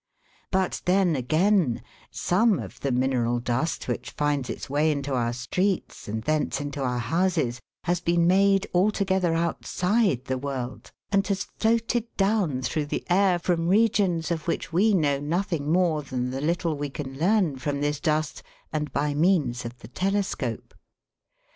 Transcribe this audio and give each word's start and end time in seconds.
But 0.49 0.81
then, 0.85 1.15
again, 1.15 1.79
some 2.09 2.57
of 2.57 2.79
the 2.79 2.91
mineral 2.91 3.39
dust 3.39 3.87
which 3.87 4.09
finds 4.09 4.49
its 4.49 4.67
way 4.67 4.91
into 4.91 5.13
our 5.13 5.31
streets, 5.31 6.07
and 6.07 6.23
thence 6.23 6.59
into 6.59 6.81
our 6.81 6.97
houses, 6.97 7.59
has 7.83 8.01
been 8.01 8.25
made 8.25 8.65
altogether 8.73 9.35
outside 9.35 10.25
the 10.25 10.39
world, 10.39 10.91
and 11.11 11.27
has 11.27 11.43
floated 11.43 12.07
Fig. 12.17 12.17
2. 12.17 12.25
MICROSCOPIC 12.25 12.31
SECTION 12.33 12.33
OF 12.33 12.49
METEORIC 12.49 12.49
STONE. 12.49 12.49
down 12.49 12.61
through 12.63 12.85
the 12.87 13.05
air 13.31 13.37
from 13.37 13.67
regions 13.67 14.31
of 14.31 14.47
which 14.47 14.73
we 14.73 14.93
know 14.95 15.19
nothing 15.19 15.71
more 15.71 16.01
than 16.01 16.31
the 16.31 16.41
little 16.41 16.75
we 16.75 16.89
can 16.89 17.19
learn 17.19 17.57
from 17.59 17.81
this 17.81 17.99
dust 17.99 18.41
and 18.73 18.91
by 18.91 19.13
means 19.13 19.65
of 19.65 19.77
the 19.81 19.87
telescope. 19.87 20.73